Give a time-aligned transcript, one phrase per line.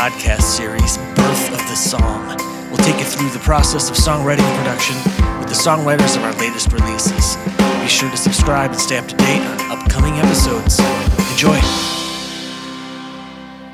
[0.00, 2.26] podcast series, Birth of the Song.
[2.70, 4.96] We'll take you through the process of songwriting and production
[5.38, 7.36] with the songwriters of our latest releases.
[7.82, 10.80] Be sure to subscribe and stay up to date on upcoming episodes.
[11.32, 11.99] Enjoy.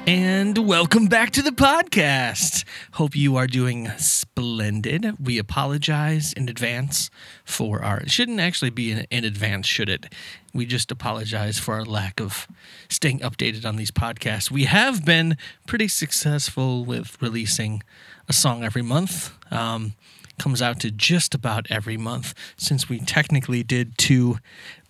[0.08, 2.64] And welcome back to the podcast.
[2.92, 5.16] Hope you are doing splendid.
[5.18, 7.10] We apologize in advance
[7.44, 7.98] for our.
[7.98, 10.14] It shouldn't actually be in, in advance, should it?
[10.54, 12.46] We just apologize for our lack of
[12.88, 14.48] staying updated on these podcasts.
[14.48, 17.82] We have been pretty successful with releasing
[18.28, 19.32] a song every month.
[19.52, 19.94] Um,
[20.38, 24.38] comes out to just about every month since we technically did two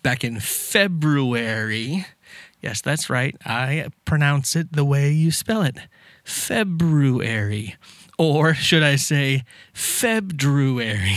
[0.03, 2.05] back in February.
[2.67, 3.33] Yes, that's right.
[3.45, 5.77] I pronounce it the way you spell it
[6.25, 7.77] February.
[8.17, 11.15] Or should I say February?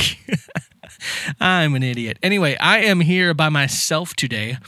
[1.41, 2.21] I'm an idiot.
[2.23, 4.59] Anyway, I am here by myself today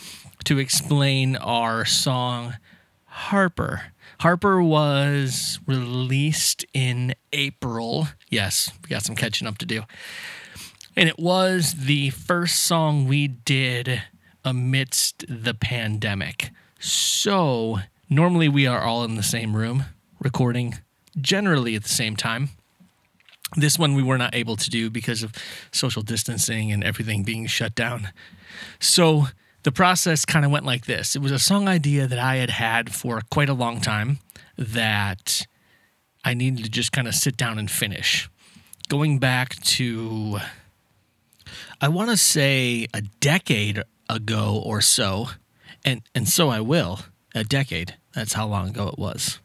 [0.43, 2.57] to explain our song
[3.05, 3.93] Harper.
[4.19, 8.09] Harper was released in April.
[8.29, 9.85] Yes, we got some catching up to do.
[10.97, 14.03] And it was the first song we did
[14.45, 16.51] amidst the pandemic.
[16.85, 17.79] So,
[18.11, 19.85] normally we are all in the same room
[20.19, 20.79] recording,
[21.21, 22.49] generally at the same time.
[23.55, 25.33] This one we were not able to do because of
[25.71, 28.09] social distancing and everything being shut down.
[28.81, 29.29] So,
[29.63, 32.51] the process kind of went like this it was a song idea that I had
[32.51, 34.19] had for quite a long time
[34.59, 35.47] that
[36.25, 38.29] I needed to just kind of sit down and finish.
[38.89, 40.41] Going back to,
[41.81, 45.29] I want to say a decade ago or so,
[45.85, 47.01] and and so I will.
[47.35, 47.97] A decade.
[48.15, 49.41] That's how long ago it was.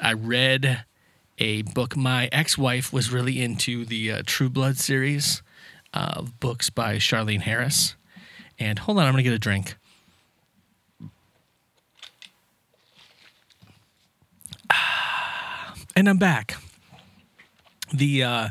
[0.00, 0.84] I read
[1.38, 1.96] a book.
[1.96, 5.42] My ex-wife was really into the uh, True Blood series
[5.94, 7.94] of books by Charlaine Harris.
[8.58, 9.76] And hold on, I'm gonna get a drink.
[15.96, 16.54] And I'm back.
[17.92, 18.48] The uh,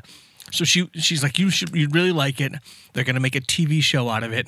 [0.51, 2.51] so she she's like you should you'd really like it.
[2.91, 4.47] They're gonna make a TV show out of it.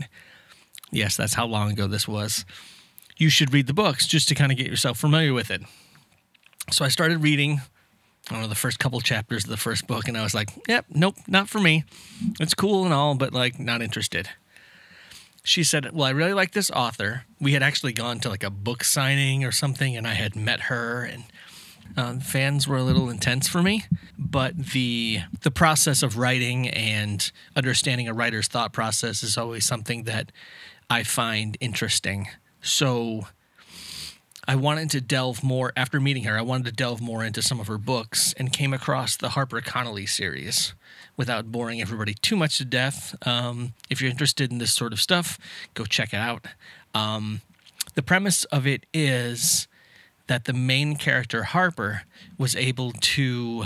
[0.92, 2.44] Yes, that's how long ago this was
[3.20, 5.62] you should read the books just to kind of get yourself familiar with it.
[6.72, 7.62] So I started reading,
[8.30, 10.86] don't know, the first couple chapters of the first book, and I was like, yep,
[10.90, 11.84] nope, not for me.
[12.40, 14.30] It's cool and all, but like, not interested.
[15.44, 17.24] She said, Well, I really like this author.
[17.40, 20.62] We had actually gone to like a book signing or something, and I had met
[20.62, 21.24] her, and
[21.98, 23.86] uh, fans were a little intense for me,
[24.18, 30.04] but the the process of writing and understanding a writer's thought process is always something
[30.04, 30.32] that
[30.90, 32.28] I find interesting.
[32.62, 33.28] So
[34.48, 36.38] I wanted to delve more after meeting her.
[36.38, 39.62] I wanted to delve more into some of her books and came across the Harper
[39.62, 40.74] Connelly series.
[41.16, 45.00] Without boring everybody too much to death, um, if you're interested in this sort of
[45.00, 45.38] stuff,
[45.74, 46.48] go check it out.
[46.96, 47.42] Um,
[47.94, 49.68] the premise of it is
[50.28, 52.04] that the main character Harper
[52.38, 53.66] was able to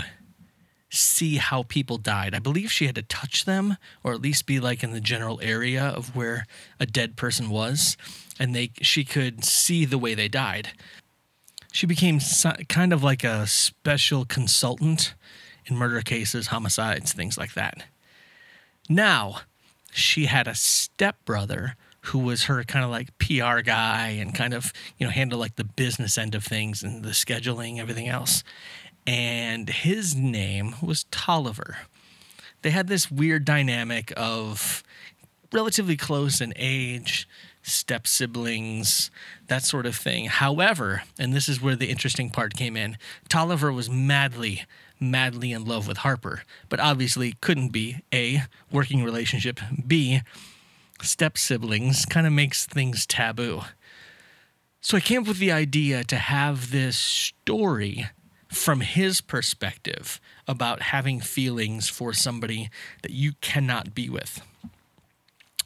[0.94, 2.34] see how people died.
[2.34, 5.40] I believe she had to touch them or at least be like in the general
[5.42, 6.46] area of where
[6.78, 7.96] a dead person was
[8.38, 10.70] and they she could see the way they died.
[11.72, 12.20] She became
[12.68, 15.14] kind of like a special consultant
[15.66, 17.84] in murder cases, homicides, things like that.
[18.88, 19.40] Now,
[19.92, 21.76] she had a stepbrother
[22.08, 25.56] who was her kind of like PR guy and kind of, you know, handle like
[25.56, 28.44] the business end of things and the scheduling, everything else.
[29.06, 31.78] And his name was Tolliver.
[32.62, 34.82] They had this weird dynamic of
[35.52, 37.28] relatively close in age,
[37.62, 39.10] step siblings,
[39.46, 40.26] that sort of thing.
[40.26, 42.96] However, and this is where the interesting part came in,
[43.28, 44.64] Tolliver was madly,
[44.98, 50.22] madly in love with Harper, but obviously couldn't be A, working relationship, B,
[51.02, 53.62] step siblings kind of makes things taboo.
[54.80, 58.06] So I came up with the idea to have this story
[58.54, 62.70] from his perspective about having feelings for somebody
[63.02, 64.40] that you cannot be with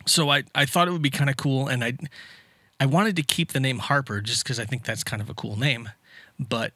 [0.09, 1.95] so I, I thought it would be kind of cool and I
[2.81, 5.35] I wanted to keep the name Harper just because I think that's kind of a
[5.35, 5.91] cool name.
[6.39, 6.73] But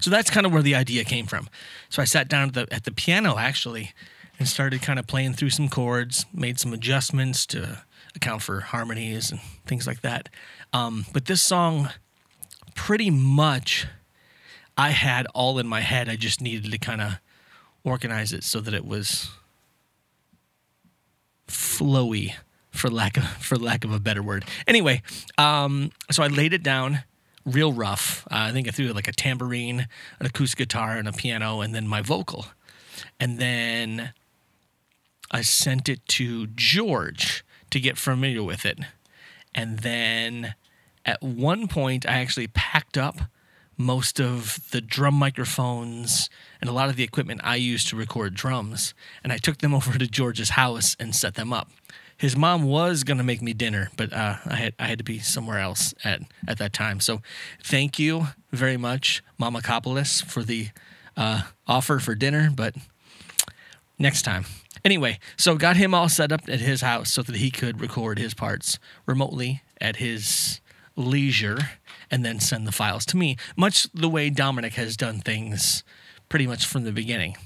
[0.00, 1.48] so that's kind of where the idea came from.
[1.88, 3.92] So I sat down at the at the piano actually
[4.38, 7.82] and started kind of playing through some chords, made some adjustments to
[8.14, 10.28] account for harmonies and things like that.
[10.72, 11.90] Um, but this song,
[12.74, 13.86] pretty much,
[14.76, 16.08] I had all in my head.
[16.08, 17.18] I just needed to kind of
[17.84, 19.30] organize it so that it was
[21.48, 22.34] flowy
[22.70, 24.44] for lack of for lack of a better word.
[24.66, 25.02] Anyway,
[25.38, 27.04] um, so I laid it down
[27.44, 28.26] real rough.
[28.30, 29.86] Uh, I think I threw like a tambourine,
[30.18, 32.46] an acoustic guitar, and a piano, and then my vocal,
[33.18, 34.12] and then
[35.30, 38.80] I sent it to George to get familiar with it,
[39.54, 40.54] and then
[41.04, 43.16] at one point I actually packed up
[43.76, 46.30] most of the drum microphones
[46.60, 49.74] and a lot of the equipment I used to record drums, and I took them
[49.78, 51.70] over to George's house and set them up.
[52.18, 55.18] His mom was gonna make me dinner, but uh, I had I had to be
[55.18, 56.98] somewhere else at at that time.
[57.00, 57.20] So,
[57.62, 60.68] thank you very much, Mama Copolis, for the
[61.14, 62.50] uh, offer for dinner.
[62.54, 62.74] But
[63.98, 64.46] next time.
[64.84, 68.18] Anyway, so got him all set up at his house so that he could record
[68.18, 70.60] his parts remotely at his
[70.96, 71.58] leisure
[72.10, 75.84] and then send the files to me, much the way Dominic has done things
[76.28, 77.36] pretty much from the beginning.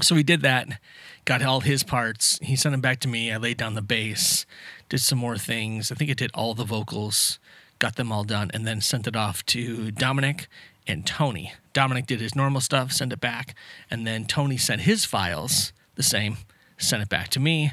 [0.00, 0.80] So we did that,
[1.24, 2.38] got all his parts.
[2.40, 3.32] He sent them back to me.
[3.32, 4.46] I laid down the bass,
[4.88, 5.90] did some more things.
[5.90, 7.40] I think it did all the vocals,
[7.80, 10.46] got them all done, and then sent it off to Dominic
[10.86, 11.52] and Tony.
[11.72, 13.56] Dominic did his normal stuff, sent it back,
[13.90, 16.38] and then Tony sent his files the same
[16.78, 17.72] send it back to me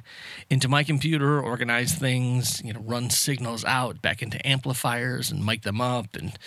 [0.49, 5.61] into my computer, organize things, you know, run signals out back into amplifiers and mic
[5.61, 6.37] them up and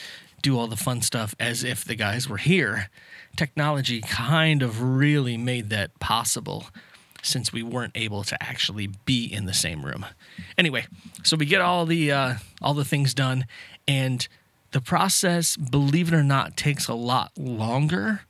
[0.43, 2.91] do all the fun stuff as if the guys were here.
[3.37, 6.67] Technology kind of really made that possible
[7.23, 10.07] since we weren't able to actually be in the same room.
[10.57, 10.87] Anyway,
[11.25, 13.45] so we get all the uh, all the things done,
[13.87, 14.29] and
[14.71, 18.23] the process, believe it or not, takes a lot longer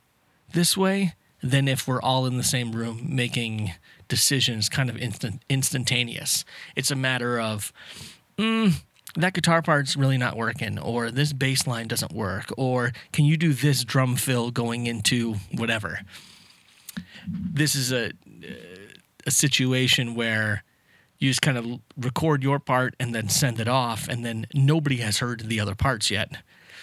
[0.51, 3.73] this way than if we're all in the same room making
[4.07, 6.43] decisions kind of instant instantaneous.
[6.75, 7.71] It's a matter of
[8.37, 8.73] mm,
[9.15, 13.37] that guitar part's really not working, or this bass line doesn't work, or can you
[13.37, 16.01] do this drum fill going into whatever.
[17.27, 18.11] This is a
[19.25, 20.63] a situation where
[21.19, 24.97] you just kind of record your part and then send it off, and then nobody
[24.97, 26.37] has heard the other parts yet.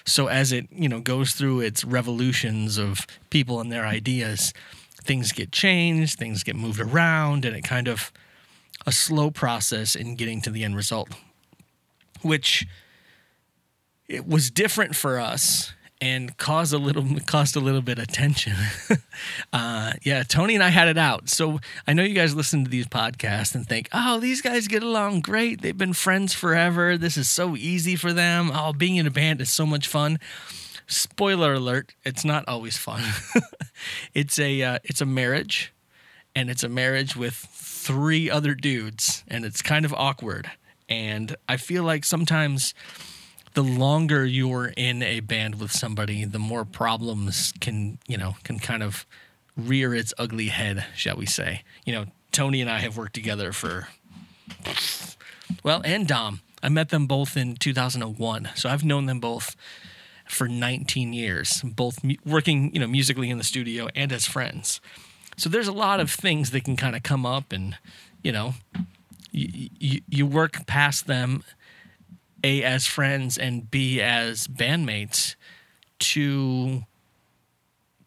[0.07, 4.55] So as it you know goes through its revolutions of people and their ideas,
[5.03, 8.13] things get changed, things get moved around, and it kind of
[8.87, 11.09] a slow process in getting to the end result,
[12.23, 12.67] which
[14.09, 18.55] it was different for us and caused a little caused a little bit of tension.
[19.53, 21.29] uh, yeah, Tony and I had it out.
[21.29, 24.83] So I know you guys listen to these podcasts and think, "Oh, these guys get
[24.83, 25.63] along great.
[25.63, 26.99] They've been friends forever.
[26.99, 28.51] This is so easy for them.
[28.53, 30.19] Oh, being in a band is so much fun."
[30.89, 33.03] spoiler alert it's not always fun
[34.15, 35.73] it's a uh, it's a marriage
[36.35, 40.49] and it's a marriage with three other dudes and it's kind of awkward
[40.89, 42.73] and i feel like sometimes
[43.57, 48.59] the longer you're in a band with somebody the more problems can you know can
[48.59, 49.07] kind of
[49.57, 53.53] rear its ugly head shall we say you know tony and i have worked together
[53.53, 53.89] for
[55.63, 59.57] well and dom i met them both in 2001 so i've known them both
[60.29, 64.81] for 19 years, both mu- working, you know, musically in the studio and as friends.
[65.37, 67.77] So there's a lot of things that can kind of come up, and
[68.23, 68.55] you know,
[69.31, 71.45] you, you, you work past them,
[72.45, 75.35] a as friends and b as bandmates,
[75.99, 76.85] to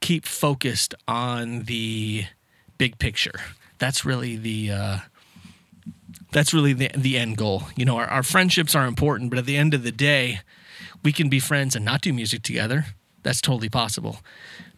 [0.02, 2.26] keep focused on the
[2.78, 3.40] big picture.
[3.78, 4.98] That's really the uh,
[6.32, 7.64] that's really the the end goal.
[7.76, 10.42] You know, our, our friendships are important, but at the end of the day,
[11.04, 12.86] we can be friends and not do music together.
[13.24, 14.20] That's totally possible.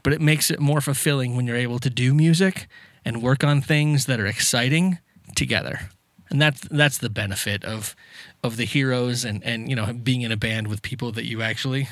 [0.03, 2.67] But it makes it more fulfilling when you're able to do music
[3.05, 4.99] and work on things that are exciting
[5.35, 5.89] together.
[6.31, 7.95] And that's that's the benefit of
[8.43, 11.41] of the heroes and and you know being in a band with people that you
[11.41, 11.89] actually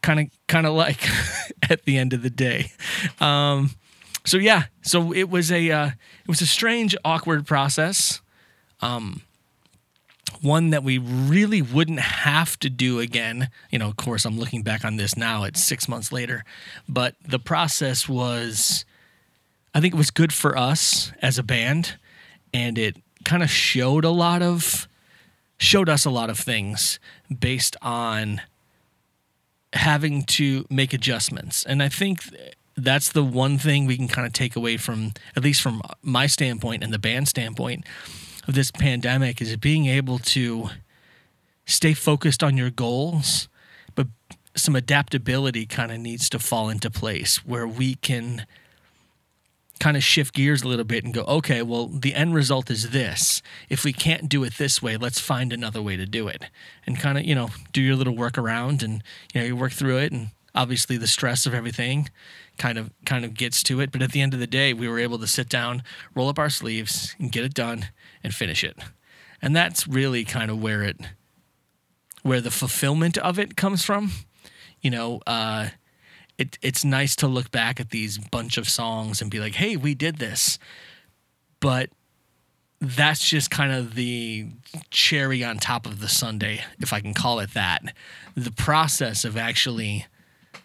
[0.00, 1.00] kind of kind of like
[1.70, 2.72] at the end of the day.
[3.20, 3.70] Um,
[4.24, 8.20] so yeah, so it was a uh, it was a strange, awkward process.
[8.80, 9.22] Um,
[10.42, 13.48] one that we really wouldn't have to do again.
[13.70, 16.44] You know, of course, I'm looking back on this now, it's six months later,
[16.88, 18.84] but the process was,
[19.74, 21.96] I think it was good for us as a band,
[22.52, 22.96] and it
[23.28, 24.88] kind of showed a lot of,
[25.58, 26.98] showed us a lot of things
[27.38, 28.40] based on
[29.74, 31.62] having to make adjustments.
[31.66, 32.22] And I think
[32.74, 36.26] that's the one thing we can kind of take away from, at least from my
[36.26, 37.84] standpoint and the band standpoint
[38.46, 40.70] of this pandemic is being able to
[41.66, 43.46] stay focused on your goals,
[43.94, 44.06] but
[44.54, 48.46] some adaptability kind of needs to fall into place where we can
[49.78, 52.90] kind of shift gears a little bit and go, okay, well, the end result is
[52.90, 53.42] this.
[53.68, 56.44] If we can't do it this way, let's find another way to do it.
[56.86, 59.98] And kind of, you know, do your little workaround and, you know, you work through
[59.98, 62.08] it and obviously the stress of everything
[62.58, 63.92] kind of kind of gets to it.
[63.92, 65.82] But at the end of the day, we were able to sit down,
[66.14, 67.88] roll up our sleeves, and get it done
[68.22, 68.76] and finish it.
[69.40, 70.98] And that's really kind of where it
[72.22, 74.10] where the fulfillment of it comes from.
[74.80, 75.68] You know, uh,
[76.38, 79.76] it it's nice to look back at these bunch of songs and be like, "Hey,
[79.76, 80.58] we did this,"
[81.60, 81.90] but
[82.80, 84.46] that's just kind of the
[84.90, 87.82] cherry on top of the sundae, if I can call it that.
[88.36, 90.06] The process of actually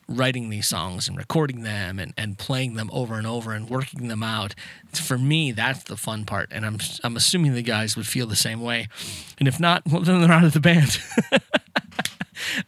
[0.07, 4.07] writing these songs and recording them and, and playing them over and over and working
[4.09, 4.53] them out.
[4.93, 6.49] For me, that's the fun part.
[6.51, 8.87] And I'm, I'm assuming the guys would feel the same way.
[9.39, 10.99] And if not, well, then they're out of the band.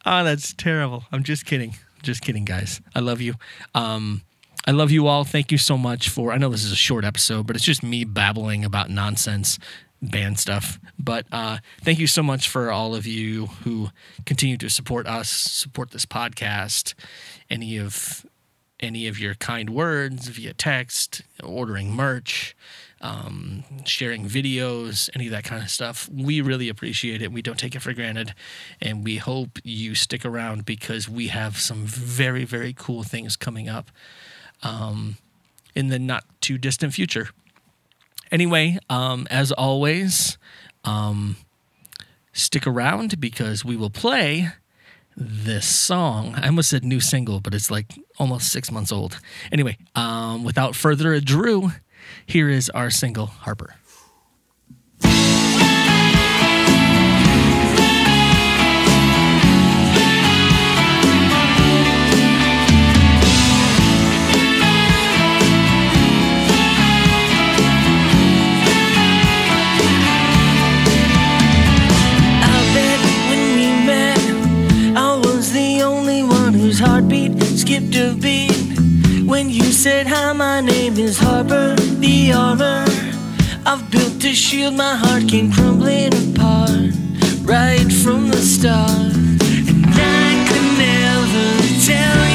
[0.06, 1.06] oh, that's terrible.
[1.12, 1.76] I'm just kidding.
[2.06, 2.82] Just kidding, guys.
[2.94, 3.34] I love you.
[3.74, 4.22] Um,
[4.68, 5.24] I love you all.
[5.24, 6.32] Thank you so much for.
[6.32, 9.58] I know this is a short episode, but it's just me babbling about nonsense
[10.04, 10.80] band stuff.
[11.00, 13.90] But uh, thank you so much for all of you who
[14.28, 16.94] continue to support us, support this podcast.
[17.50, 18.24] Any of
[18.80, 22.56] any of your kind words via text, ordering merch,
[23.06, 26.10] um, sharing videos, any of that kind of stuff.
[26.12, 27.32] We really appreciate it.
[27.32, 28.34] We don't take it for granted.
[28.82, 33.70] And we hope you stick around because we have some very, very cool things coming
[33.70, 33.92] up
[34.64, 35.18] um,
[35.76, 37.30] in the not too distant future.
[38.32, 40.40] Anyway, um, as always,
[40.84, 41.36] um,
[42.34, 44.50] stick around because we will play
[45.16, 46.34] this song.
[46.36, 49.20] I almost said new single, but it's like almost six months old.
[49.52, 51.72] Anyway, um, without further ado,
[52.26, 53.76] here is our single, Harper.
[55.02, 55.08] I
[72.74, 74.20] bet when we met,
[74.98, 78.75] I was the only one whose heartbeat skipped a beat.
[79.26, 82.86] When you said, Hi, my name is Harper, the armor.
[83.66, 86.92] I've built a shield, my heart came crumbling apart
[87.42, 89.16] right from the start.
[89.16, 91.48] And I could never
[91.88, 92.35] tell you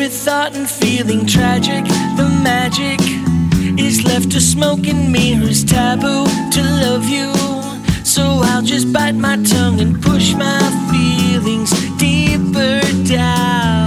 [0.00, 1.84] every thought and feeling tragic.
[2.16, 3.00] The magic
[3.78, 7.30] is left to smoke in mirrors, taboo to love you.
[8.02, 10.58] So I'll just bite my tongue and push my
[10.90, 13.79] feelings deeper down.